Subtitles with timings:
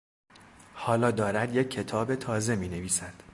[0.73, 3.23] حالا دارد یک کتاب تازه می نویسد.